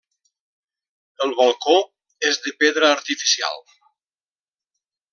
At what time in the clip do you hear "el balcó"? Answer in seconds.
1.25-1.77